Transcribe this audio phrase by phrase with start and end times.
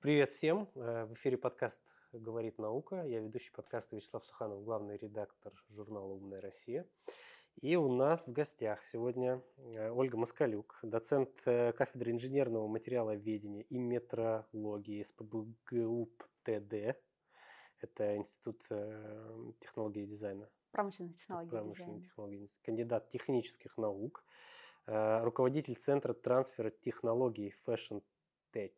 [0.00, 0.66] Привет всем!
[0.76, 1.78] Э, в эфире подкаст
[2.14, 3.04] «Говорит наука».
[3.04, 6.86] Я ведущий подкаста Вячеслав Суханов, главный редактор журнала «Умная Россия».
[7.60, 13.76] И у нас в гостях сегодня э, Ольга Москалюк, доцент э, кафедры инженерного материаловедения и
[13.76, 16.08] метрологии СПБГУ
[16.44, 16.96] ТД.
[17.82, 18.62] Это Институт
[19.58, 20.48] технологии и дизайна.
[20.70, 22.48] Промышленных технологий Промышленных технологий.
[22.62, 24.24] Кандидат технических наук,
[24.86, 28.02] руководитель Центра трансфера технологий Fashion
[28.54, 28.72] Tech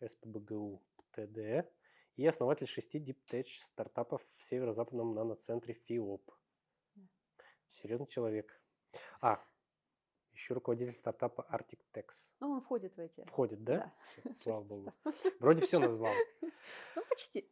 [0.00, 0.82] СПБГУ
[1.12, 1.68] ТД
[2.16, 6.30] и основатель шести DeepTech стартапов в северо-западном наноцентре ФИОП.
[7.68, 8.60] Серьезный человек.
[9.20, 9.44] А,
[10.32, 12.06] еще руководитель стартапа ArcticTex.
[12.40, 13.24] Ну, он входит в эти.
[13.24, 13.78] Входит, да?
[13.78, 13.94] да.
[14.06, 14.92] Все, слава богу.
[15.40, 16.12] Вроде все назвал.
[16.96, 17.46] Ну, почти.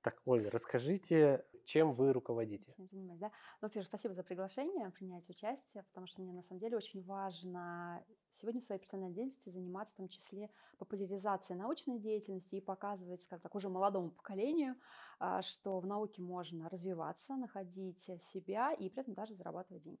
[0.00, 2.64] Так, Оля, расскажите, чем вы руководите?
[2.74, 3.26] Чем занимаюсь, да?
[3.60, 8.02] Ну, во-первых, спасибо за приглашение, принять участие, потому что мне на самом деле очень важно
[8.30, 13.42] сегодня в своей профессиональной деятельности заниматься в том числе популяризацией научной деятельности и показывать, скажем
[13.42, 14.76] так, уже молодому поколению,
[15.18, 20.00] а, что в науке можно развиваться, находить себя и при этом даже зарабатывать деньги.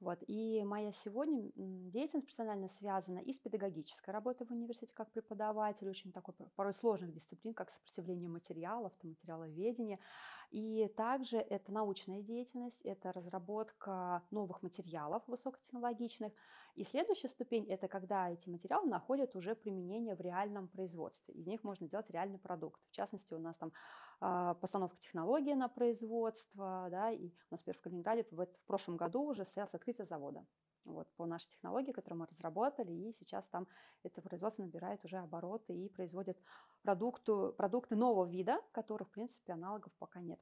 [0.00, 0.22] Вот.
[0.28, 6.12] И моя сегодня деятельность профессионально связана и с педагогической работой в университете как преподаватель, очень
[6.12, 9.98] такой порой сложных дисциплин, как сопротивление материалов, то материаловедение.
[10.50, 16.32] И также это научная деятельность, это разработка новых материалов высокотехнологичных.
[16.74, 21.34] И следующая ступень– это когда эти материалы находят уже применение в реальном производстве.
[21.34, 22.80] Из них можно делать реальный продукт.
[22.90, 23.72] В частности, у нас там
[24.20, 28.96] э, постановка технологии на производство, да, и у нас, например, в Калининграде в, в прошлом
[28.96, 30.46] году уже состоялось открытие завода
[30.92, 33.66] вот, по нашей технологии, которую мы разработали, и сейчас там
[34.02, 36.38] это производство набирает уже обороты и производит
[36.82, 40.40] продукту, продукты нового вида, которых, в принципе, аналогов пока нет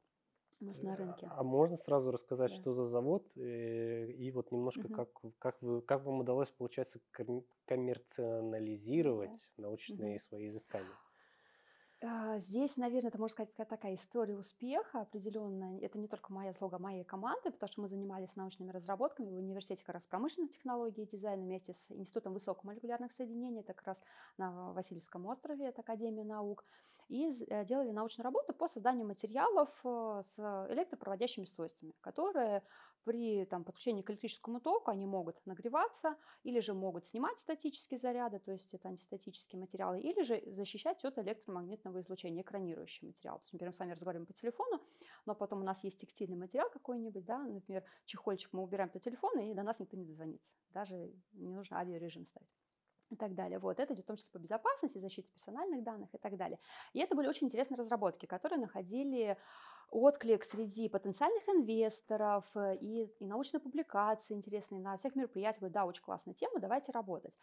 [0.60, 1.28] у нас на рынке.
[1.30, 2.56] А можно сразу рассказать, да.
[2.56, 4.94] что за завод э, и вот немножко угу.
[4.94, 5.08] как
[5.38, 7.00] как вы как вам удалось получается
[7.66, 9.62] коммерциализировать да.
[9.64, 10.22] научные угу.
[10.24, 10.88] свои изыскания?
[12.02, 15.80] А, здесь, наверное, это, можно сказать, такая история успеха определенная.
[15.80, 19.82] Это не только моя заслуга, моей команды, потому что мы занимались научными разработками в университете
[19.82, 24.02] как раз промышленных технологий и дизайна вместе с Институтом высокомолекулярных соединений, это как раз
[24.36, 26.64] на Васильевском острове, это Академия наук,
[27.08, 30.38] и э, делали научную работу по созданию материалов э, с
[30.70, 32.62] электропроводящими свойствами, которые
[33.06, 38.40] при там, подключении к электрическому току они могут нагреваться или же могут снимать статические заряды,
[38.40, 43.36] то есть это антистатические материалы, или же защищать от электромагнитного излучения, экранирующий материал.
[43.36, 44.82] То есть, например, мы с вами разговариваем по телефону,
[45.24, 49.48] но потом у нас есть текстильный материал какой-нибудь, да, например, чехольчик мы убираем до телефона,
[49.48, 50.52] и до нас никто не дозвонится.
[50.70, 52.50] Даже не нужно авиарежим ставить
[53.10, 53.60] и так далее.
[53.60, 53.78] Вот.
[53.78, 56.58] Это идет в том числе по безопасности, защите персональных данных и так далее.
[56.92, 59.38] И это были очень интересные разработки, которые находили
[59.90, 65.60] отклик среди потенциальных инвесторов э, и, и научные публикации интересные на всех мероприятиях.
[65.60, 67.38] Говорю, да, очень классная тема, давайте работать.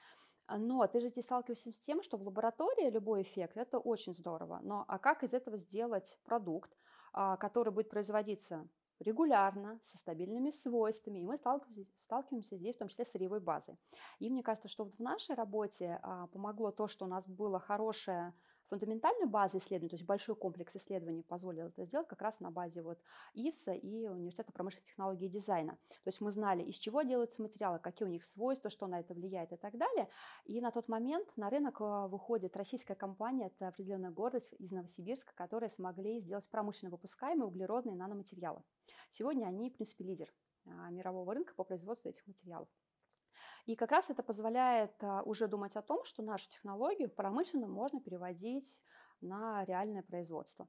[0.50, 4.60] Но ты же здесь сталкиваешься с тем, что в лаборатории любой эффект– это очень здорово.
[4.62, 6.76] Но а как из этого сделать продукт,
[7.14, 8.68] а, который будет производиться
[9.00, 13.78] регулярно, со стабильными свойствами, и мы сталкиваемся, сталкиваемся здесь в том числе с сырьевой базой.
[14.20, 17.60] И мне кажется, что вот в нашей работе а, помогло то, что у нас было
[17.60, 18.34] хорошее
[18.70, 22.82] Фундаментальную базу исследований, то есть большой комплекс исследований позволил это сделать как раз на базе
[22.82, 23.00] вот
[23.34, 25.74] ИФСа и Университета промышленных технологий и дизайна.
[25.90, 29.14] То есть мы знали, из чего делаются материалы, какие у них свойства, что на это
[29.14, 30.10] влияет и так далее.
[30.46, 35.34] И на тот момент на рынок э, выходит российская компания, это определенная гордость из Новосибирска,
[35.36, 38.64] которые смогли сделать промышленно выпускаемые углеродные наноматериалы.
[39.12, 40.34] Сегодня они, в принципе, лидер
[40.66, 42.68] а, мирового рынка по производству этих материалов.
[43.66, 48.02] И как раз это позволяет а, уже думать о том, что нашу технологию промышленно можно
[48.02, 48.82] переводить
[49.22, 50.68] на реальное производство.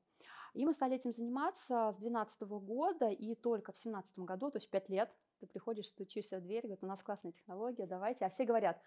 [0.55, 4.71] И мы стали этим заниматься с 2012 года, и только в 2017 году, то есть
[4.71, 8.25] 5 лет, ты приходишь, стучишься в дверь, говорят, у нас классная технология, давайте.
[8.25, 8.81] А все говорят,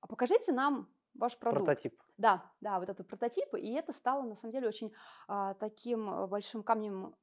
[0.00, 1.66] а покажите нам ваш продукт.
[1.66, 2.00] Прототип.
[2.16, 4.92] Да, да, вот этот прототип, и это стало на самом деле очень
[5.26, 7.14] а, таким э, большим камнем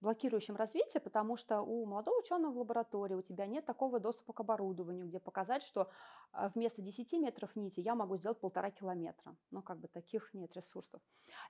[0.00, 4.40] блокирующим развитие, потому что у молодого ученого в лаборатории у тебя нет такого доступа к
[4.40, 5.90] оборудованию, где показать, что
[6.32, 9.36] а, вместо 10 метров нити я могу сделать полтора километра.
[9.50, 11.00] Ну, как бы таких нет ресурсов.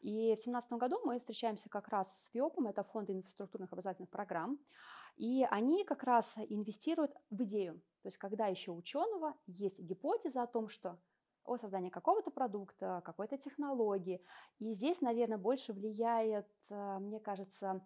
[0.01, 4.59] И в 2017 году мы встречаемся как раз с ФИОПом, это фонд инфраструктурных образовательных программ,
[5.17, 7.81] и они как раз инвестируют в идею.
[8.03, 10.99] То есть когда еще у ученого есть гипотеза о том, что
[11.47, 14.21] о создании какого-то продукта, какой-то технологии.
[14.59, 17.81] И здесь, наверное, больше влияет, э, мне кажется,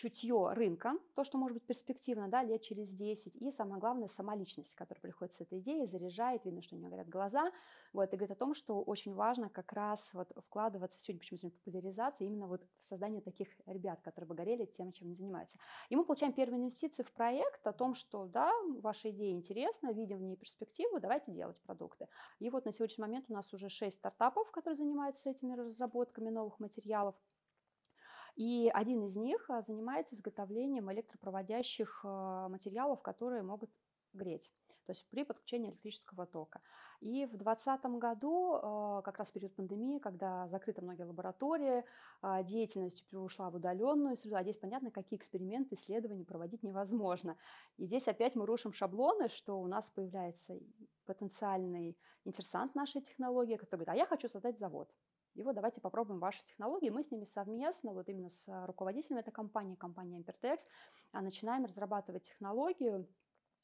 [0.00, 4.34] чутье рынка, то, что может быть перспективно, да, лет через 10, и самое главное, сама
[4.34, 7.52] личность, которая приходит с этой идеей, заряжает, видно, что у нее горят глаза,
[7.92, 11.58] вот, и говорит о том, что очень важно как раз вот вкладываться, сегодня почему сегодня
[11.58, 15.58] популяризация, именно вот в создание таких ребят, которые бы горели тем, чем они занимаются.
[15.90, 18.50] И мы получаем первые инвестиции в проект о том, что, да,
[18.80, 22.08] ваша идея интересна, видим в ней перспективу, давайте делать продукты.
[22.38, 26.58] И вот на сегодняшний момент у нас уже 6 стартапов, которые занимаются этими разработками новых
[26.58, 27.14] материалов.
[28.36, 33.70] И один из них а, занимается изготовлением электропроводящих а, материалов, которые могут
[34.12, 34.50] греть
[34.86, 36.60] то есть при подключении электрического тока.
[37.00, 41.84] И в 2020 году, а, как раз в период пандемии, когда закрыты многие лаборатории,
[42.42, 47.36] деятельность ушла в удаленную среду, а здесь понятно, какие эксперименты, исследования проводить невозможно.
[47.76, 50.58] И здесь опять мы рушим шаблоны, что у нас появляется
[51.06, 54.92] потенциальный интересант нашей технологии, который говорит, а я хочу создать завод.
[55.34, 56.90] И вот давайте попробуем ваши технологии.
[56.90, 60.58] Мы с ними совместно, вот именно с руководителем этой компании, компанией Ampertex,
[61.12, 63.08] а, начинаем разрабатывать технологию,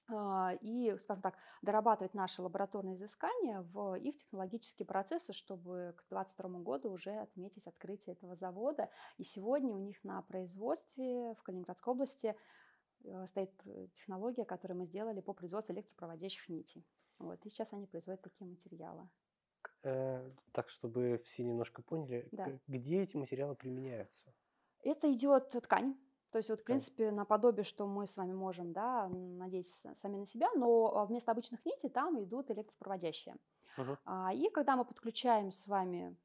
[0.09, 6.61] а, и, скажем так, дорабатывать наши лабораторные изыскания в их технологические процессы, чтобы к 2022
[6.61, 8.89] году уже отметить открытие этого завода.
[9.19, 12.37] И сегодня у них на производстве в Калининградской области
[13.03, 13.51] э, стоит
[13.95, 16.87] технология, которую мы сделали по производству электропроводящих нитей.
[17.19, 19.09] Вот, и сейчас они производят такие материалы.
[19.83, 22.59] Э, так, чтобы все немножко поняли, Да.
[22.67, 24.33] где эти материалы применяются?
[24.83, 25.97] Это идет ткань.
[26.31, 30.27] То есть вот, в принципе, наподобие, что мы с вами можем, да, надеть сами на
[30.27, 33.37] себя, но а, вместо обычных нитей там идут электропроводящие.
[33.79, 33.97] Мгм.
[34.05, 36.17] А, И когда мы подключаем с вами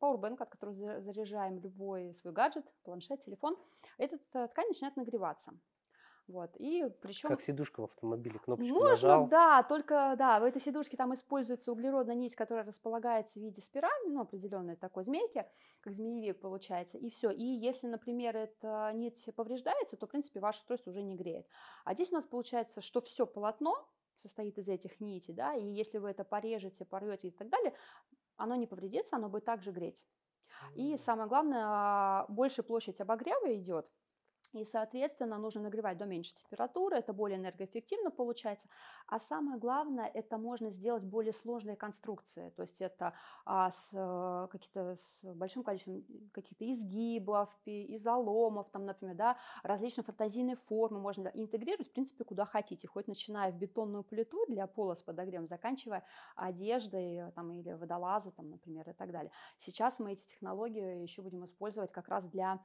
[0.00, 3.56] Powerbank, от которого заряжаем любой свой гаджет, планшет, телефон,
[3.98, 5.52] эта э, ткань начинает нагреваться.
[6.28, 6.50] Вот.
[6.56, 7.28] И причем...
[7.28, 9.26] Как сидушка в автомобиле, кнопочку Можно, нажал.
[9.28, 14.08] да, только да, в этой сидушке там используется углеродная нить, которая располагается в виде спирали,
[14.08, 15.44] ну, определенной такой змейки,
[15.80, 17.30] как змеевик получается, и все.
[17.30, 21.46] И если, например, эта нить повреждается, то, в принципе, ваше устройство уже не греет.
[21.84, 25.98] А здесь у нас получается, что все полотно состоит из этих нитей, да, и если
[25.98, 27.74] вы это порежете, порвете и так далее,
[28.36, 30.06] оно не повредится, оно будет также греть.
[30.74, 33.90] И самое главное, а, больше площадь обогрева идет,
[34.52, 38.68] и, соответственно, нужно нагревать до меньшей температуры, это более энергоэффективно получается.
[39.06, 42.50] А самое главное, это можно сделать более сложные конструкции.
[42.50, 43.14] То есть это
[43.44, 50.56] а, с, а, какие-то, с большим количеством каких-то изгибов, изоломов, там, например, да, различные фантазийные
[50.56, 52.88] формы можно интегрировать, в принципе, куда хотите.
[52.88, 56.04] Хоть начиная в бетонную плиту для пола с подогревом, заканчивая
[56.36, 59.32] одеждой там, или водолаза, там, например, и так далее.
[59.58, 62.60] Сейчас мы эти технологии еще будем использовать как раз для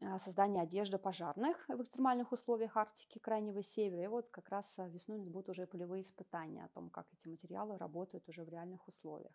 [0.00, 4.02] а, создания одежды пожарных в экстремальных условиях Арктики, Крайнего Севера.
[4.02, 7.76] И вот как раз а, весной будут уже полевые испытания о том, как эти материалы
[7.78, 9.32] работают уже в реальных условиях.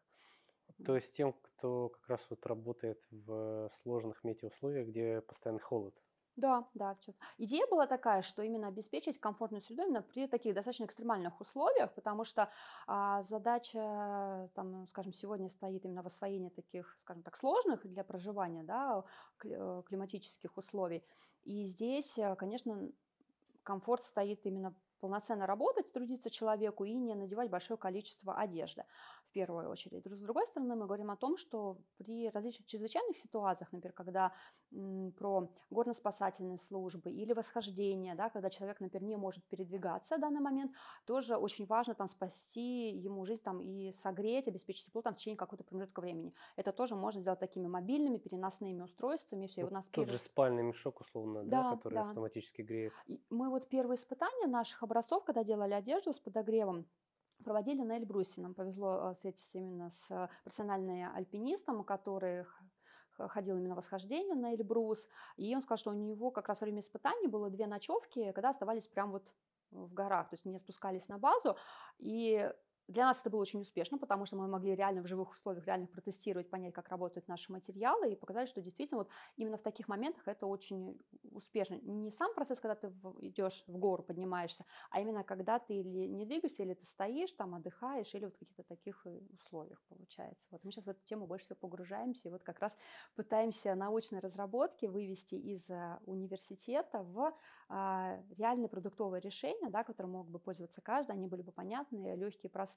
[0.86, 5.94] То есть тем, кто как раз вот работает в сложных метеоусловиях, где постоянный холод.
[6.35, 6.97] Да, да.
[7.38, 12.24] Идея была такая, что именно обеспечить комфортную среду именно при таких достаточно экстремальных условиях, потому
[12.24, 12.50] что
[12.88, 18.63] а, задача, там, скажем, сегодня стоит именно в освоении таких, скажем так, сложных для проживания
[18.63, 19.03] да,
[19.44, 21.03] э, климатических условий.
[21.44, 22.89] И здесь, э, конечно,
[23.62, 28.85] комфорт стоит именно полноценно работать, трудиться человеку и не надевать большое количество одежды
[29.25, 30.05] в первую очередь.
[30.05, 34.31] С другой стороны, мы говорим о том, что при различных чрезвычайных ситуациях, например, когда
[34.71, 40.39] м, про горно-спасательные службы или восхождение, да, когда человек, например, не может передвигаться в данный
[40.39, 40.71] момент,
[41.06, 45.38] тоже очень важно там спасти ему жизнь там, и согреть, обеспечить тепло там, в течение
[45.38, 46.31] какого-то промежутка времени.
[46.56, 49.47] Это тоже можно сделать такими мобильными, переносными устройствами.
[49.47, 49.63] Все.
[49.63, 50.11] Вот у нас тот первый...
[50.11, 52.01] же спальный мешок, условно, да, Да, который да.
[52.09, 52.94] автоматически греет.
[53.07, 56.86] И Мы вот первые испытания наших образцов, когда делали одежду с подогревом,
[57.44, 58.42] проводили на Эльбрусе.
[58.42, 62.45] Нам повезло э, встретиться именно с профессиональным альпинистом, который
[63.18, 65.07] ходил именно восхождение на Эльбрус.
[65.35, 68.50] И он сказал, что у него как раз во время испытаний было две ночевки, когда
[68.50, 69.28] оставались прям вот
[69.71, 71.57] в горах, то есть не спускались на базу.
[71.97, 72.52] И
[72.87, 75.87] для нас это было очень успешно, потому что мы могли реально в живых условиях реально
[75.87, 80.28] протестировать, понять, как работают наши материалы, и показать, что действительно вот именно в таких моментах
[80.28, 80.99] это очень
[81.31, 81.75] успешно.
[81.81, 82.87] Не сам процесс, когда ты
[83.21, 87.56] идешь в гору, поднимаешься, а именно когда ты или не двигаешься, или ты стоишь там,
[87.56, 90.47] отдыхаешь, или вот в каких-то таких э, условиях получается.
[90.52, 92.75] Вот мы сейчас в эту тему больше всего погружаемся, и вот как раз
[93.16, 97.33] пытаемся научные разработки вывести из э, университета в
[97.69, 102.49] а, реальные продуктовые решения, да, которые мог бы пользоваться каждый, они были бы понятные, легкие,
[102.49, 102.72] простые.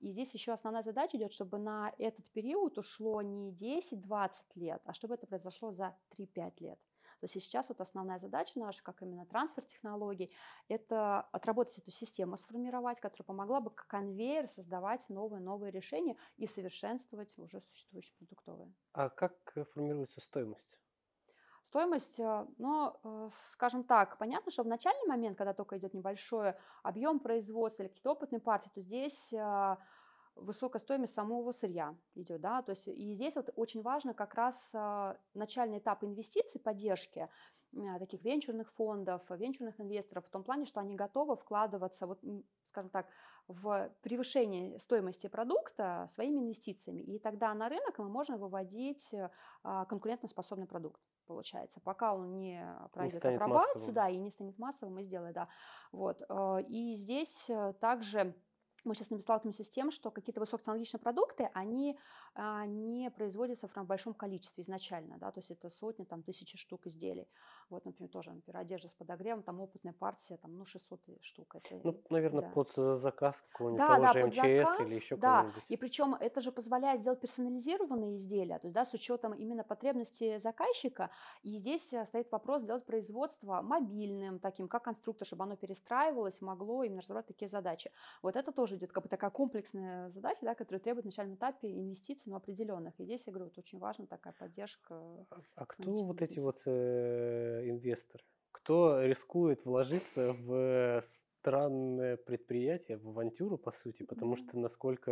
[0.00, 4.92] И здесь еще основная задача идет, чтобы на этот период ушло не 10-20 лет, а
[4.92, 6.78] чтобы это произошло за 3-5 лет.
[7.24, 10.30] То есть сейчас вот основная задача наша, как именно трансфер технологий,
[10.68, 17.32] это отработать эту систему, сформировать, которая помогла бы как конвейер создавать новые-новые решения и совершенствовать
[17.38, 18.74] уже существующие продуктовые.
[18.92, 20.78] А как э, формируется стоимость?
[21.64, 26.54] Стоимость, э, но, э, скажем так, понятно, что в начальный момент, когда только идет небольшой
[26.82, 29.76] объем производства или какие-то опытные партии, то здесь э,
[30.36, 34.74] высокая стоимость самого сырья идет, да, то есть и здесь вот очень важно как раз
[35.32, 37.28] начальный этап инвестиций, поддержки
[38.00, 42.20] таких венчурных фондов, венчурных инвесторов в том плане, что они готовы вкладываться, вот,
[42.64, 43.06] скажем так,
[43.46, 47.02] в превышение стоимости продукта своими инвестициями.
[47.02, 49.14] И тогда на рынок мы можем выводить
[49.62, 55.02] конкурентоспособный продукт получается, пока он не пройдет не апробацию, да, и не станет массовым, мы
[55.02, 55.48] сделаем, да.
[55.92, 56.22] Вот.
[56.28, 58.34] Э, и здесь э, также
[58.84, 61.98] мы сейчас сталкиваемся с тем, что какие-то высокотехнологичные продукты, они
[62.34, 66.86] а, не производятся в большом количестве изначально, да, то есть это сотни, там, тысячи штук
[66.86, 67.28] изделий.
[67.70, 71.54] Вот, например, тоже, например, одежда с подогревом, там опытная партия, там, ну, 600 штук.
[71.56, 72.48] Это, ну, наверное, да.
[72.48, 75.36] под э, заказ какого-нибудь да, того да, же под МЧС заказ, или еще да.
[75.38, 75.64] кого-нибудь.
[75.68, 80.38] И причем это же позволяет сделать персонализированные изделия, то есть, да, с учетом именно потребностей
[80.38, 81.10] заказчика.
[81.42, 86.82] И здесь э, стоит вопрос сделать производство мобильным, таким, как конструктор, чтобы оно перестраивалось, могло
[86.84, 87.90] именно разработать такие задачи.
[88.22, 91.70] Вот это тоже идет как бы такая комплексная задача, да, которая требует на начальном этапе
[91.70, 92.98] инвестиций, но определенных.
[93.00, 94.94] И здесь, я говорю, вот очень важна такая поддержка.
[95.30, 96.32] А, а кто вот бизнеса.
[96.32, 98.24] эти вот э, инвесторы?
[98.52, 101.02] Кто рискует вложиться в
[101.44, 104.48] странное предприятие, в авантюру, по сути, потому mm-hmm.
[104.48, 105.10] что насколько,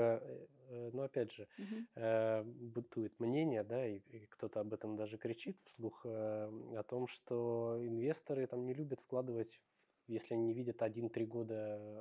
[0.71, 1.87] э, ну, опять же, mm-hmm.
[1.97, 7.07] э, бытует мнение, да, и, и кто-то об этом даже кричит вслух, э, о том,
[7.07, 9.61] что инвесторы там не любят вкладывать,
[10.07, 12.01] если они не видят один-три года,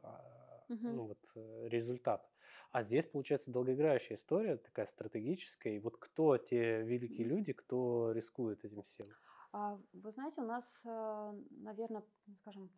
[0.71, 0.91] mm-hmm.
[0.93, 2.27] ну, вот, э, результат.
[2.71, 5.75] А здесь, получается, долгоиграющая история, такая стратегическая.
[5.75, 9.07] И вот кто те великие люди, кто рискует этим всем?
[9.51, 12.03] А, вы знаете, у нас, э, наверное,
[12.39, 12.71] скажем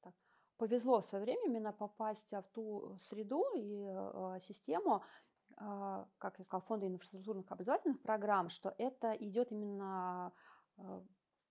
[0.00, 0.14] так,
[0.56, 5.04] повезло в свое время именно попасть в ту среду и э, систему,
[5.56, 10.32] а, как я сказала, фонда инфраструктурных образовательных программ, что это идет именно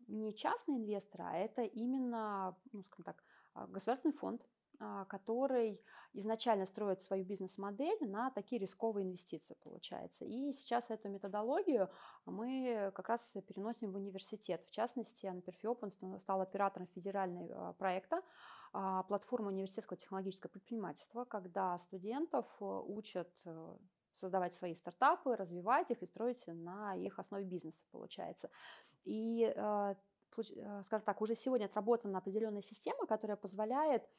[0.08, 3.24] не частные инвесторы, а это именно, ну, скажем так,
[3.67, 4.57] государственный фонд, а,
[5.08, 5.82] который
[6.14, 10.26] изначально строит свою бизнес-модель на такие рисковые инвестиции, получается.
[10.26, 11.90] И сейчас эту методологию
[12.26, 14.64] мы как раз переносим в университет.
[14.68, 18.22] В частности, Анперфиопен стал оператором федерального проекта
[18.74, 23.78] а, платформы университетского технологического предпринимательства, когда студентов э, учат э,
[24.14, 28.50] создавать свои стартапы, развивать их и строить на их основе бизнеса, получается.
[29.06, 29.96] И, э,
[30.84, 34.10] скажем так, уже сегодня отработана определенная система, которая позволяет а,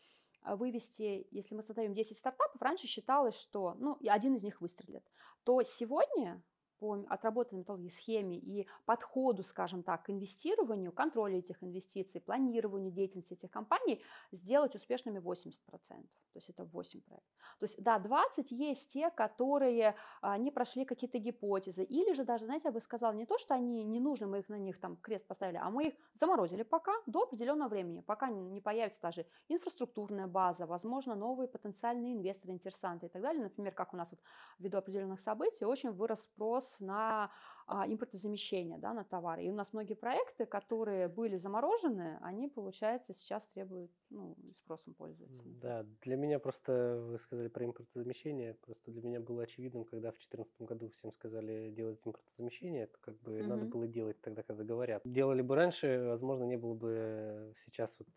[0.57, 5.05] вывести, если мы создаем 10 стартапов, раньше считалось, что ну, один из них выстрелит,
[5.45, 6.43] то сегодня
[6.78, 13.35] по отработанной методологии, схеме и подходу, скажем так, к инвестированию, контролю этих инвестиций, планированию деятельности
[13.35, 15.58] этих компаний сделать успешными 80%.
[15.68, 17.30] То есть это 8 проектов.
[17.58, 21.82] То есть, да, 20 есть те, которые а, не прошли какие-то гипотезы.
[21.82, 24.49] Или же даже, знаете, я бы сказала, не то, что они не нужны, мы их
[24.49, 28.61] на них там крест поставили, а мы их заморозили пока до определенного времени, пока не
[28.61, 33.42] появится даже инфраструктурная база, возможно, новые потенциальные инвесторы, интересанты и так далее.
[33.42, 34.20] Например, как у нас вот
[34.58, 37.30] ввиду определенных событий очень вырос спрос спрос на
[37.66, 39.44] а, импортозамещение да, на товары.
[39.44, 45.42] И у нас многие проекты, которые были заморожены, они, получается, сейчас требуют, ну, спросом пользуются.
[45.44, 50.14] Да, для меня просто, вы сказали про импортозамещение, просто для меня было очевидным, когда в
[50.14, 53.48] 2014 году всем сказали делать импортозамещение, это как бы угу.
[53.48, 55.02] надо было делать тогда, когда говорят.
[55.04, 58.08] Делали бы раньше, возможно, не было бы сейчас вот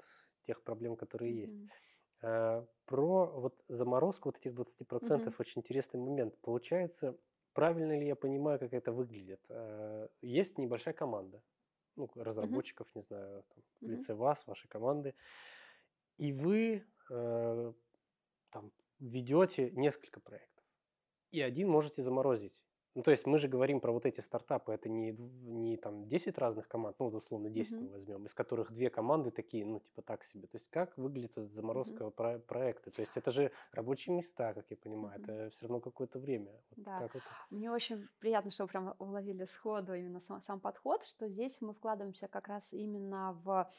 [0.45, 1.41] тех проблем, которые угу.
[1.41, 1.57] есть.
[2.23, 5.33] А, про вот заморозку вот этих 20% угу.
[5.39, 6.37] очень интересный момент.
[6.41, 7.17] Получается,
[7.53, 9.41] Правильно ли я понимаю, как это выглядит?
[9.49, 11.41] Э, есть небольшая команда,
[11.95, 12.95] ну, разработчиков, mm-hmm.
[12.95, 14.17] не знаю, там, в лице mm-hmm.
[14.17, 15.13] вас, вашей команды,
[16.17, 17.73] и вы э,
[18.51, 20.63] там ведете несколько проектов,
[21.31, 22.61] и один можете заморозить.
[22.93, 26.37] Ну, то есть мы же говорим про вот эти стартапы, это не, не там 10
[26.37, 27.81] разных команд, ну, условно 10 mm-hmm.
[27.81, 30.47] мы возьмем, из которых две команды такие, ну, типа так себе.
[30.47, 32.11] То есть как выглядит эта заморозка mm-hmm.
[32.11, 32.91] про- проекта?
[32.91, 35.23] То есть это же рабочие места, как я понимаю, mm-hmm.
[35.23, 36.51] это все равно какое-то время.
[36.51, 37.19] Вот да, это?
[37.49, 41.73] мне очень приятно, что вы прям уловили сходу именно сам, сам подход, что здесь мы
[41.73, 43.71] вкладываемся как раз именно в,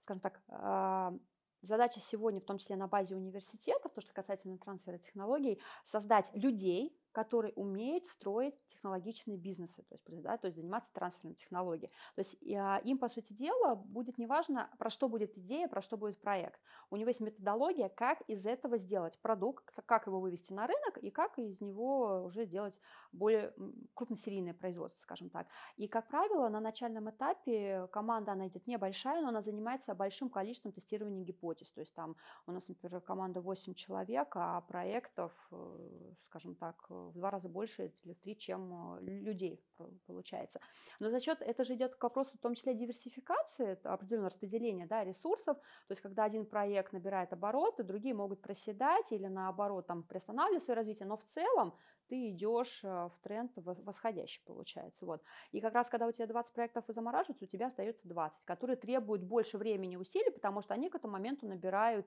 [0.00, 1.14] скажем так, а,
[1.62, 6.96] Задача сегодня, в том числе на базе университетов, то, что касательно трансфера технологий, создать людей,
[7.16, 11.86] которые умеют строить технологичные бизнесы, то есть, да, то есть заниматься трансфером технологий.
[12.14, 15.96] То есть а, им, по сути дела, будет неважно, про что будет идея, про что
[15.96, 16.60] будет проект.
[16.90, 21.08] У него есть методология, как из этого сделать продукт, как его вывести на рынок и
[21.10, 22.78] как из него уже делать
[23.12, 23.54] более
[23.94, 25.46] крупносерийное производство, скажем так.
[25.78, 30.72] И, как правило, на начальном этапе команда, она идет небольшая, но она занимается большим количеством
[30.72, 31.72] тестирования гипотез.
[31.72, 32.14] То есть там
[32.46, 37.92] у нас, например, команда 8 человек, а проектов, э, скажем так, в два раза больше
[38.04, 39.62] или в три, чем людей
[40.06, 40.60] получается.
[41.00, 45.04] Но за счет, это же идет к вопросу в том числе диверсификации, определенного распределения да,
[45.04, 50.62] ресурсов, то есть когда один проект набирает обороты, другие могут проседать или наоборот там приостанавливать
[50.62, 51.74] свое развитие, но в целом
[52.08, 55.06] ты идешь в тренд восходящий получается.
[55.06, 55.22] Вот.
[55.52, 59.22] И как раз когда у тебя 20 проектов замораживаются, у тебя остается 20, которые требуют
[59.22, 62.06] больше времени и усилий, потому что они к этому моменту набирают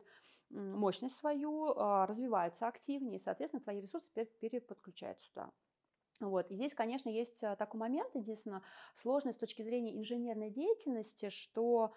[0.50, 5.52] мощность свою, а, развиваются активнее, соответственно, твои ресурсы переподключают сюда.
[6.20, 6.52] Вот.
[6.52, 8.62] И здесь, конечно, есть а, такой момент, единственное,
[8.94, 11.94] сложность с точки зрения инженерной деятельности, что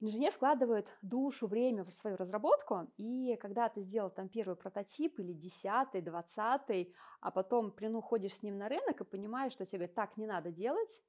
[0.00, 5.32] инженер вкладывает душу, время в свою разработку, и когда ты сделал там первый прототип или
[5.32, 10.16] десятый, двадцатый, а потом приходишь с ним на рынок и понимаешь, что тебе говорят, так
[10.16, 11.02] не надо делать,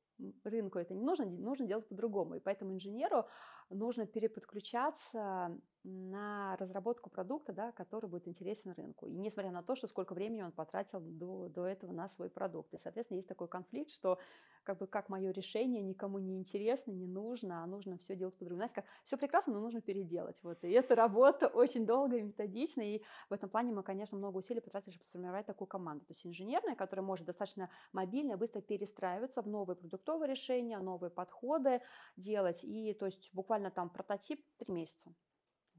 [0.43, 2.35] рынку это не нужно, нужно делать по-другому.
[2.35, 3.25] И поэтому инженеру
[3.69, 9.05] нужно переподключаться на разработку продукта, да, который будет интересен рынку.
[9.05, 12.73] И несмотря на то, что сколько времени он потратил до, до этого на свой продукт.
[12.73, 14.17] И, соответственно, есть такой конфликт, что
[14.63, 18.57] как бы как мое решение никому не интересно, не нужно, а нужно все делать по-другому.
[18.57, 20.39] Знаете, как все прекрасно, но нужно переделать.
[20.41, 20.63] Вот.
[20.63, 22.85] И эта работа очень долгая, методичная.
[22.85, 26.03] И в этом плане мы, конечно, много усилий потратили, чтобы сформировать такую команду.
[26.05, 31.81] То есть инженерная, которая может достаточно мобильно, быстро перестраиваться в новые продуктовые решения, новые подходы
[32.17, 32.63] делать.
[32.63, 35.13] И то есть буквально там прототип три месяца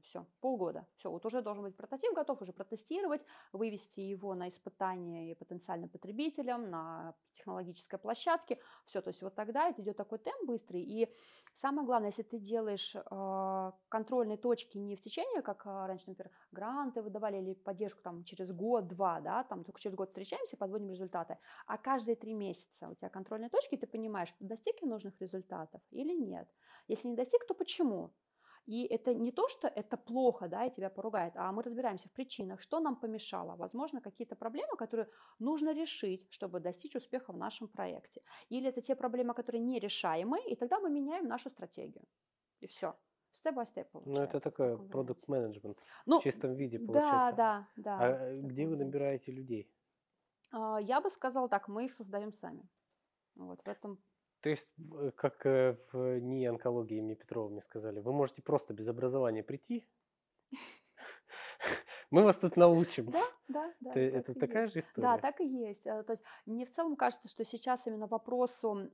[0.03, 0.87] все, полгода.
[0.97, 5.89] Все, вот уже должен быть прототип готов, уже протестировать, вывести его на испытание и потенциальным
[5.89, 8.59] потребителям, на технологической площадке.
[8.85, 10.81] Все, то есть вот тогда это идет такой темп быстрый.
[10.81, 11.13] И
[11.53, 16.31] самое главное, если ты делаешь э, контрольные точки не в течение, как э, раньше, например,
[16.51, 21.37] гранты выдавали или поддержку там через год-два, да, там только через год встречаемся, подводим результаты,
[21.65, 25.81] а каждые три месяца у тебя контрольные точки, и ты понимаешь, достиг ли нужных результатов
[25.91, 26.47] или нет.
[26.87, 28.13] Если не достиг, то почему?
[28.67, 32.11] И это не то, что это плохо, да, и тебя поругает, а мы разбираемся в
[32.11, 33.55] причинах, что нам помешало.
[33.55, 35.07] Возможно, какие-то проблемы, которые
[35.39, 38.21] нужно решить, чтобы достичь успеха в нашем проекте.
[38.49, 42.03] Или это те проблемы, которые нерешаемы, и тогда мы меняем нашу стратегию.
[42.59, 42.93] И все.
[43.31, 47.35] Step-by-step Ну, это такой product management ну, в чистом виде получается.
[47.35, 47.97] Да, да, да.
[47.99, 49.71] А где вы набираете людей?
[50.51, 52.67] А, я бы сказала так, мы их создаем сами.
[53.35, 53.99] Вот в этом
[54.41, 54.69] то есть,
[55.15, 59.87] как э, в НИИ онкологии мне Петрова мне сказали, вы можете просто без образования прийти,
[62.11, 63.11] мы вас тут научим.
[63.11, 63.99] Да, да, да.
[63.99, 65.07] Это такая же история?
[65.07, 65.85] Да, так и есть.
[65.85, 68.91] Э, то есть мне в целом кажется, что сейчас именно вопросу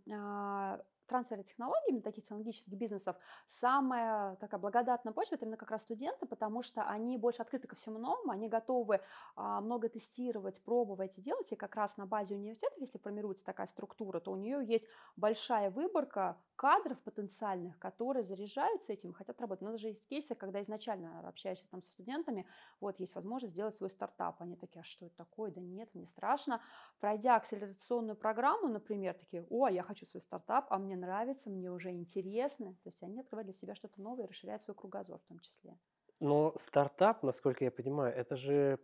[1.13, 6.63] трансфера технологий, таких технологических бизнесов, самая такая благодатная почва– это именно как раз студенты, потому
[6.63, 8.99] что они больше открыты ко всему новому, они готовы
[9.36, 13.67] а, много тестировать, пробовать и делать, и как раз на базе университета, если формируется такая
[13.67, 19.62] структура, то у нее есть большая выборка кадров потенциальных, которые заряжаются этим, хотят работать.
[19.62, 22.47] Но даже есть кейсы, когда изначально общаешься там со студентами,
[22.80, 25.52] вот есть возможность сделать свой стартап, они такие, а что это такое?
[25.52, 26.60] Да нет, не страшно.
[26.99, 31.72] Пройдя акселерационную программу, например, такие, о, я хочу свой стартап, а мне мне нравится, мне
[31.72, 32.74] уже интересно.
[32.84, 35.78] То есть они открывают для себя что-то новое, расширяют свой кругозор в том числе.
[36.20, 38.80] Но стартап, насколько я понимаю, это же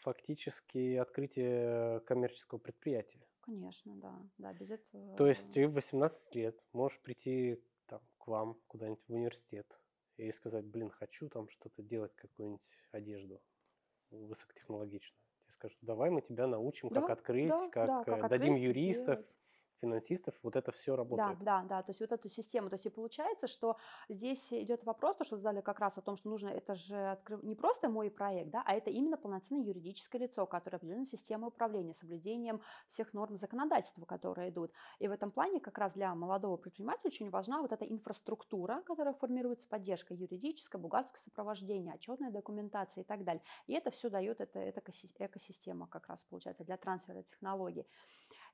[0.00, 3.20] фактически открытие коммерческого предприятия.
[3.40, 4.14] Конечно, да.
[4.38, 5.16] да без этого...
[5.16, 9.66] То есть ты в 18 лет можешь прийти там, к вам куда-нибудь в университет
[10.16, 13.40] и сказать, блин, хочу там что-то делать, какую-нибудь одежду
[14.10, 15.20] высокотехнологичную.
[15.42, 18.74] Тебе скажут, давай мы тебя научим, да, как открыть, да, как, да, как дадим открыть,
[18.74, 19.39] юристов, сделать
[19.80, 21.38] финансистов, вот это все работает.
[21.40, 23.76] Да, да, да, то есть вот эту систему, то есть и получается, что
[24.08, 27.42] здесь идет вопрос, то, что задали как раз о том, что нужно, это же открыв...
[27.42, 31.94] не просто мой проект, да, а это именно полноценное юридическое лицо, которое определено системой управления,
[31.94, 34.72] соблюдением всех норм законодательства, которые идут.
[34.98, 39.14] И в этом плане как раз для молодого предпринимателя очень важна вот эта инфраструктура, которая
[39.14, 43.42] формируется, поддержка юридическая, бухгалтерское сопровождение, отчетная документация и так далее.
[43.66, 44.80] И это все дает, это, это
[45.18, 47.86] экосистема как раз получается для трансфера технологий.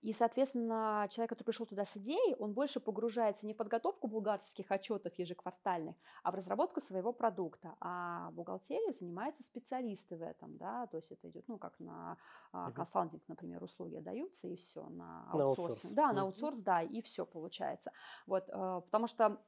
[0.03, 4.71] И, соответственно, человек, который пришел туда с идеей, он больше погружается не в подготовку бухгалтерских
[4.71, 7.75] отчетов ежеквартальных, а в разработку своего продукта.
[7.81, 12.17] А бухгалтерия занимается специалисты в этом, да, то есть это идет, ну, как на
[12.53, 15.95] а, консалтинг, например, услуги даются, и все, на аутсорсинг.
[15.95, 17.93] Да, на аутсорс, да, и все получается.
[18.27, 19.39] Вот, э, потому что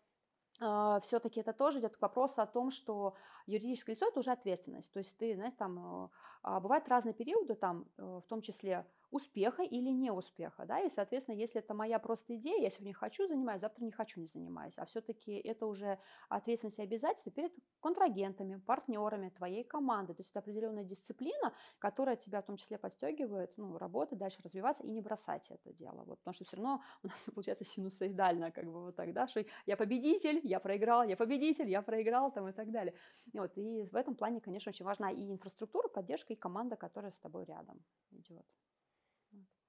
[0.60, 3.14] Uh, все-таки это тоже идет к вопросу о том, что
[3.46, 4.92] юридическое лицо это уже ответственность.
[4.92, 6.10] То есть ты, знаешь, там
[6.42, 11.60] uh, бывают разные периоды, там, в том числе успеха или неуспеха, да, и, соответственно, если
[11.60, 15.32] это моя просто идея, я сегодня хочу занимаюсь, завтра не хочу, не занимаюсь, а все-таки
[15.32, 21.54] это уже ответственность и обязательства перед контрагентами, партнерами твоей команды, то есть это определенная дисциплина,
[21.78, 26.04] которая тебя в том числе подстегивает, ну, работать, дальше развиваться и не бросать это дело,
[26.04, 29.44] вот, потому что все равно у нас получается синусоидально, как бы вот так, да, что
[29.64, 32.94] я победитель, я проиграл, я победитель, я проиграл, там и так далее,
[33.32, 37.20] вот, и в этом плане, конечно, очень важна и инфраструктура, поддержка, и команда, которая с
[37.20, 38.44] тобой рядом идет.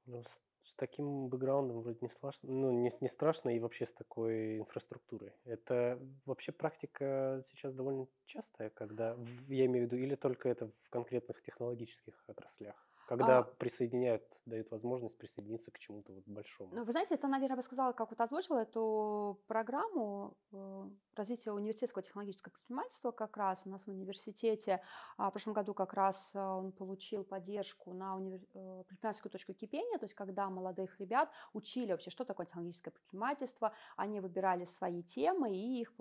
[0.10, 3.94] Ну, с, с таким бэкграундом вроде не страшно, ну, не, не страшно и вообще с
[3.94, 5.34] такой инфраструктурой.
[5.46, 10.68] Это вообще практика сейчас довольно частая, когда, в- я имею в виду, или только это
[10.68, 12.89] в конкретных технологических отраслях?
[13.10, 16.76] Когда А, присоединяют, дают возможность присоединиться к чему-то вот большому.
[16.76, 21.52] Ну, вы знаете, это, наверное, я бы сказала, как вот озвучила эту программу э, развития
[21.52, 24.84] университетского технологического предпринимательства как раз у нас в университете.
[25.18, 29.54] а, В прошлом году как раз э, он получил поддержку на универ- э, предпринимательскую точку
[29.54, 35.02] кипения, то есть когда молодых ребят учили вообще, что такое технологическое предпринимательство, они выбирали свои
[35.02, 35.94] темы и их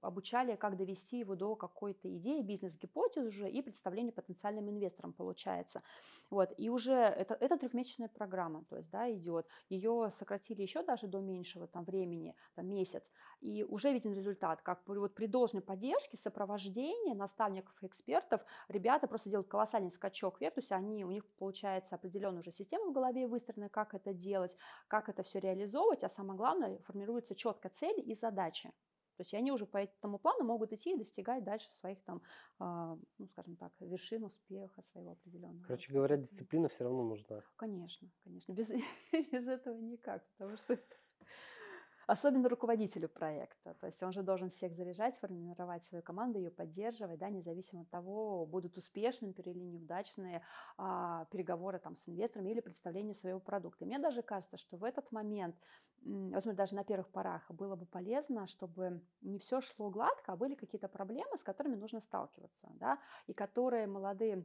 [0.00, 5.82] обучали, как довести его до какой-то идеи, бизнес-гипотезы уже и представления потенциальным инвесторам получается.
[6.30, 9.46] Вот, и уже это, это трехмесячная программа, то есть, да, идет.
[9.68, 14.82] Ее сократили еще даже до меньшего там времени, там месяц, и уже виден результат, как
[14.86, 20.60] вот при должной поддержке, сопровождении наставников и экспертов, ребята просто делают колоссальный скачок вверх, то
[20.60, 24.56] есть они, у них получается определенная уже система в голове выстроена, как это делать,
[24.88, 28.72] как это все реализовывать, а самое главное, формируется четко цели и задачи.
[29.22, 32.22] То есть они уже по этому плану могут идти и достигать дальше своих там,
[32.58, 35.62] а, ну, скажем так, вершин успеха своего определенного.
[35.62, 37.40] Короче говоря, дисциплина все равно нужна.
[37.54, 38.52] Конечно, конечно.
[38.52, 38.68] Без,
[39.12, 40.76] без этого никак, потому что
[42.08, 43.74] особенно руководителю проекта.
[43.74, 47.90] То есть он же должен всех заряжать, формировать свою команду, ее поддерживать, да, независимо от
[47.90, 50.42] того, будут успешными или неудачные
[50.76, 53.84] а, переговоры там, с инвесторами или представление своего продукта.
[53.84, 55.54] И мне даже кажется, что в этот момент,
[56.04, 60.54] возможно, даже на первых порах было бы полезно, чтобы не все шло гладко, а были
[60.54, 64.44] какие-то проблемы, с которыми нужно сталкиваться, да, и которые молодые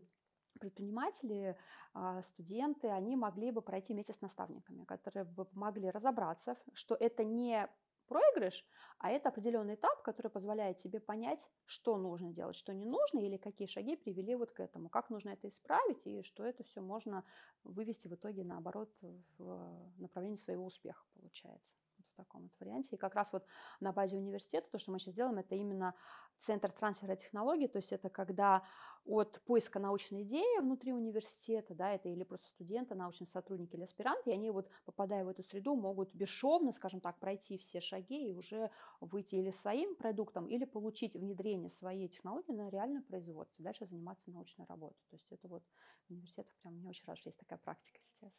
[0.59, 1.55] предприниматели,
[1.93, 7.23] а, студенты, они могли бы пройти вместе с наставниками, которые бы помогли разобраться, что это
[7.23, 7.69] не
[8.07, 8.65] проигрыш,
[8.99, 13.37] а это определенный этап, который позволяет тебе понять, что нужно делать, что не нужно, или
[13.37, 17.23] какие шаги привели вот к этому, как нужно это исправить, и что это все можно
[17.63, 18.89] вывести в итоге, наоборот,
[19.37, 21.73] в направлении своего успеха, получается.
[22.17, 22.95] Таком вот варианте.
[22.95, 23.45] И как раз вот
[23.79, 25.93] на базе университета то, что мы сейчас делаем, это именно
[26.39, 28.63] центр трансфера технологий, то есть это когда
[29.05, 34.31] от поиска научной идеи внутри университета, да, это или просто студенты, научные сотрудники или аспиранты,
[34.31, 38.33] и они вот, попадая в эту среду, могут бесшовно, скажем так, пройти все шаги и
[38.33, 44.29] уже выйти или своим продуктом, или получить внедрение своей технологии на реальное производство, дальше заниматься
[44.31, 45.01] научной работой.
[45.09, 45.63] То есть это вот
[46.07, 48.33] в университетах прям мне очень рад, что есть такая практика сейчас.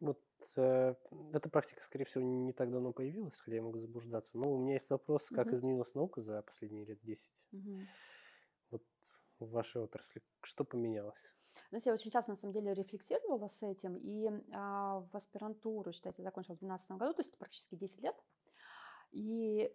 [0.00, 0.20] Вот
[0.56, 0.94] э,
[1.32, 4.38] эта практика, скорее всего, не так давно появилась, хотя я могу заблуждаться.
[4.38, 5.54] Но у меня есть вопрос, как Мгм.
[5.54, 7.88] изменилась наука за последние лет 10 Мгм.
[8.70, 8.82] вот
[9.38, 10.22] в вашей отрасли.
[10.42, 11.34] Что поменялось?
[11.70, 16.22] Знаете, я очень часто, на самом деле, рефлексировала с этим, и а, в аспирантуру, считайте,
[16.22, 18.16] закончила в 2012 году, то есть практически 10 лет.
[19.12, 19.72] И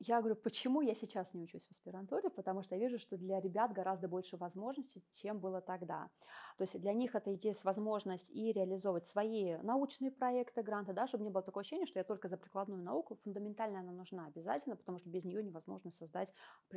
[0.00, 2.30] я говорю, почему я сейчас не учусь в аспирантуре?
[2.30, 6.10] Потому что я вижу, что для ребят гораздо больше возможностей, чем было тогда.
[6.56, 11.24] То есть для них это есть возможность и реализовывать свои научные проекты, гранты, да, чтобы
[11.24, 13.16] не было такого ощущения, что я только за прикладную науку.
[13.22, 16.32] Фундаментально она нужна обязательно, потому что без нее невозможно создать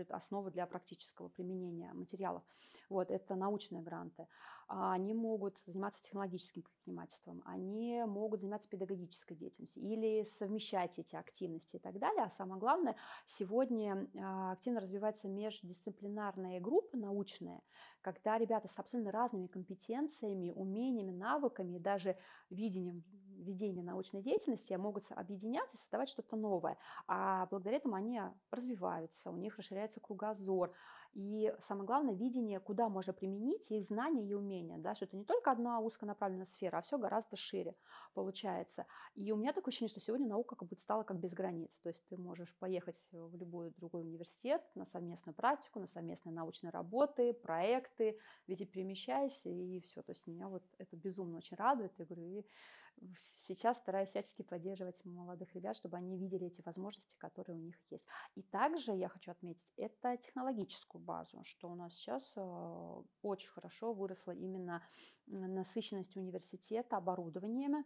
[0.10, 2.44] основу для практического применения материалов.
[2.90, 4.28] Вот, это научные гранты.
[4.68, 11.78] А, Они могут заниматься технологическим предпринимательством, они могут заниматься педагогической деятельностью или совмещать эти активности
[11.78, 12.24] и так далее.
[12.24, 17.62] А самое главное, сегодня а, активно развиваются междисциплинарные группы научные,
[18.02, 19.67] когда ребята с абсолютно разными компетенциями,
[20.52, 22.18] умениями, навыками и даже
[22.50, 23.04] видением
[23.38, 26.78] ведения научной деятельности могут объединяться и создавать что-то новое.
[27.08, 30.74] А благодаря этому они развиваются, у них расширяется кругозор.
[31.18, 34.78] И самое главное, видение, куда можно применить их знания и умения.
[34.78, 37.76] Да, что это не только одна узконаправленная сфера, а все гораздо шире
[38.14, 38.86] получается.
[39.16, 41.76] И у меня такое ощущение, что сегодня наука как будто стала как без границ.
[41.82, 46.70] То есть ты можешь поехать в любой другой университет на совместную практику, на совместные научные
[46.70, 50.04] работы, проекты, везде перемещаешься и все.
[50.04, 51.94] То есть меня вот это безумно очень радует.
[51.98, 52.46] Я говорю, и
[53.18, 58.06] сейчас стараюсь всячески поддерживать молодых ребят, чтобы они видели эти возможности, которые у них есть.
[58.36, 63.94] И также я хочу отметить, это технологическую базу, что у нас сейчас э, очень хорошо
[63.94, 64.84] выросла именно
[65.26, 67.84] насыщенность университета оборудованиями.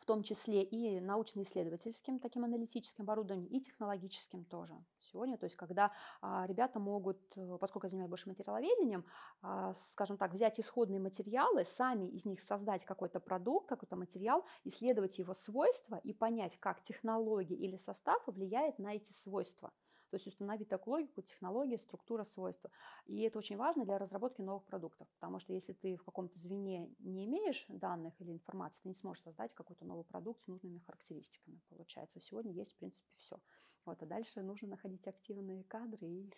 [0.00, 5.36] В том числе и научно-исследовательским, таким аналитическим оборудованием, и технологическим тоже сегодня.
[5.36, 9.04] То есть когда а, ребята могут, э, поскольку я занимаюсь больше материаловедением,
[9.42, 15.18] а, скажем так, взять исходные материалы, сами из них создать какой-то продукт, какой-то материал, исследовать
[15.18, 19.72] его свойства и понять, как технология или состав влияет на эти свойства.
[20.10, 22.70] То есть установить такую логику, технологии, структура, свойства.
[23.06, 26.94] И это очень важно для разработки новых продуктов, потому что если ты в каком-то звене
[26.98, 31.60] не имеешь данных или информации, ты не сможешь создать какой-то новый продукт с нужными характеристиками,
[31.68, 32.20] получается.
[32.20, 33.38] Сегодня есть, в принципе, все.
[33.84, 36.30] Вот, а дальше нужно находить активные кадры и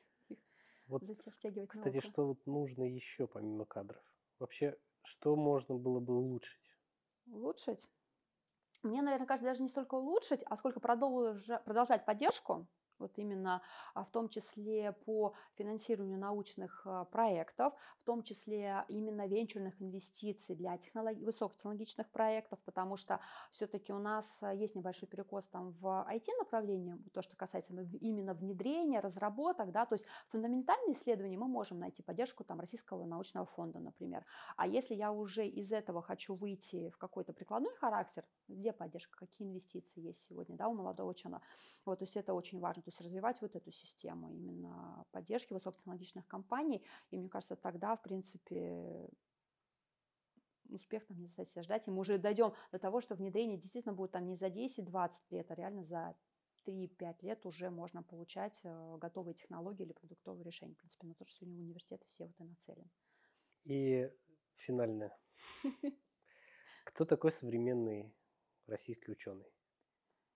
[0.87, 2.09] вот, затягивать Кстати, науку.
[2.09, 4.03] что вот нужно еще помимо кадров?
[4.41, 6.77] Вообще, что можно было бы улучшить?
[7.27, 7.87] Улучшить?
[8.83, 12.67] Мне, наверное, кажется, даже не столько улучшить, а сколько продолжать поддержку
[13.01, 13.63] вот именно
[13.95, 20.55] а, в том числе по финансированию научных а, проектов, в том числе именно венчурных инвестиций
[20.55, 21.17] для технолог...
[21.19, 27.23] высокотехнологичных проектов, потому что все-таки у нас а, есть небольшой перекос там в IT-направлении, то,
[27.23, 32.61] что касается именно внедрения, разработок, да, то есть фундаментальные исследования мы можем найти поддержку там
[32.61, 34.25] Российского научного фонда, например.
[34.57, 39.49] А если я уже из этого хочу выйти в какой-то прикладной характер, где поддержка, какие
[39.49, 41.43] инвестиции есть сегодня, да, у молодого ученого,
[41.85, 46.85] вот, то есть это очень важно есть развивать вот эту систему именно поддержки высокотехнологичных компаний.
[47.11, 49.09] И мне кажется, тогда, в принципе,
[50.69, 54.13] успех нам не заставит ждать, и мы уже дойдем до того, что внедрение действительно будет
[54.13, 56.17] там не за 10-20 лет, а реально за
[56.67, 60.75] 3-5 лет уже можно получать э, готовые технологии или продуктовые решения.
[60.75, 62.91] В принципе, на то, что сегодня университеты все вот и нацелены.
[63.65, 64.11] И
[64.57, 65.17] финальное.
[66.85, 68.15] Кто такой современный
[68.67, 69.51] российский ученый?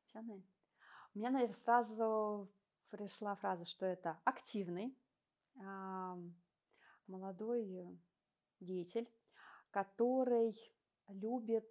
[0.07, 0.45] Ученый?
[1.15, 2.51] У меня, наверное, сразу
[2.91, 4.97] пришла фраза, что это активный,
[7.07, 8.01] молодой
[8.59, 9.09] деятель,
[9.71, 10.59] который
[11.07, 11.71] любит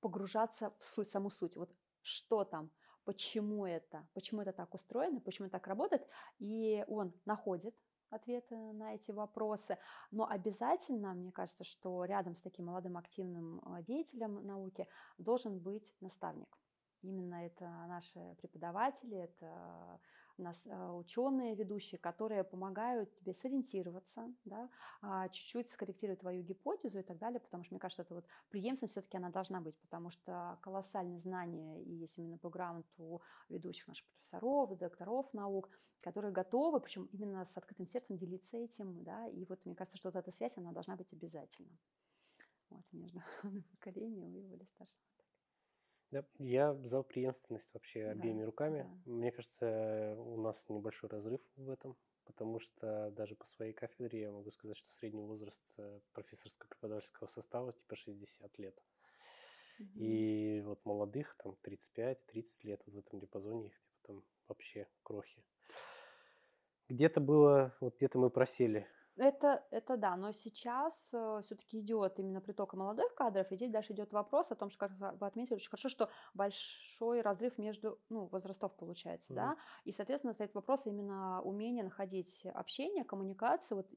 [0.00, 1.56] погружаться в суть, саму суть.
[1.56, 2.70] Вот что там,
[3.04, 6.06] почему это, почему это так устроено, почему так работает.
[6.38, 7.74] И он находит
[8.10, 9.78] ответы на эти вопросы.
[10.10, 15.92] Но обязательно, мне кажется, что рядом с таким молодым активным а, деятелем науки должен быть
[16.00, 16.58] наставник.
[17.04, 20.00] Именно это наши преподаватели, это
[20.38, 24.68] нас э, ученые ведущие, которые помогают тебе сориентироваться, да,
[25.00, 28.92] а, чуть-чуть скорректировать твою гипотезу и так далее, потому что мне кажется, это вот преемственность
[28.92, 34.06] все-таки она должна быть, потому что колоссальные знания и есть именно бэкграунд у ведущих наших
[34.06, 39.64] профессоров, докторов наук, которые готовы, причем именно с открытым сердцем делиться этим, да, и вот
[39.64, 41.78] мне кажется, что вот эта связь, она должна быть обязательно
[42.70, 43.20] вот, между
[43.70, 45.00] поколением и более старшим.
[46.14, 48.86] Да, я за преемственность вообще да, обеими руками.
[49.04, 49.12] Да.
[49.12, 54.30] Мне кажется, у нас небольшой разрыв в этом, потому что даже по своей кафедре я
[54.30, 58.80] могу сказать, что средний возраст э, профессорского преподавательского состава типа 60 лет.
[59.80, 59.88] Угу.
[59.96, 62.16] И вот молодых там 35-30
[62.62, 65.42] лет, вот в этом диапазоне их типа там вообще крохи.
[66.88, 72.40] Где-то было, вот где-то мы просели это, это да, но сейчас э, все-таки идет именно
[72.40, 75.70] приток молодых кадров, и здесь дальше идет вопрос о том, что, как вы отметили, очень
[75.70, 79.36] хорошо, что большой разрыв между ну, возрастов получается, mm.
[79.36, 83.78] да, и, соответственно, стоит вопрос именно умения находить общение, коммуникацию.
[83.78, 83.88] Вот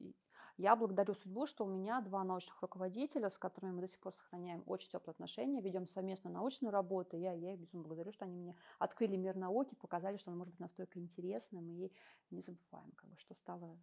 [0.56, 4.12] я благодарю судьбу, что у меня два научных руководителя, с которыми мы до сих пор
[4.12, 7.16] сохраняем очень теплые отношения, ведем совместную научную работу.
[7.16, 10.54] Я, я их безумно благодарю, что они мне открыли мир науки, показали, что он может
[10.54, 11.92] быть настолько интересным и
[12.30, 13.78] не забываем, как бы, что стало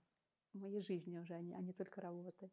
[0.55, 2.51] моей жизни уже, а не, а не только работы.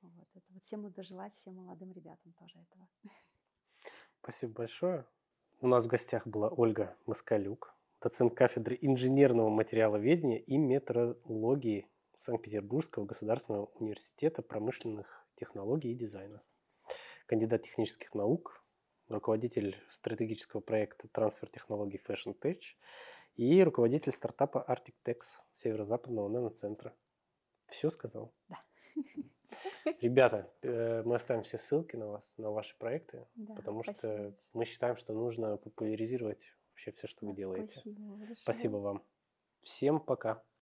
[0.00, 2.88] Вот, это вот всем буду желать, всем молодым ребятам тоже этого.
[4.22, 5.06] Спасибо большое.
[5.60, 13.66] У нас в гостях была Ольга Москалюк, доцент кафедры инженерного материаловедения и метрологии Санкт-Петербургского государственного
[13.74, 16.42] университета промышленных технологий и дизайна,
[17.26, 18.64] кандидат технических наук,
[19.08, 22.60] руководитель стратегического проекта трансфер технологий Fashion Tech
[23.36, 26.94] и руководитель стартапа Arctic северо-западного наноцентра.
[27.68, 28.32] Все сказал?
[28.48, 28.62] Да.
[30.00, 33.98] Ребята, э, мы оставим все ссылки на вас, на ваши проекты, да, потому спасибо.
[33.98, 37.72] что мы считаем, что нужно популяризировать вообще все, что да, вы делаете.
[37.72, 39.02] Спасибо, спасибо вам.
[39.62, 40.42] Всем пока.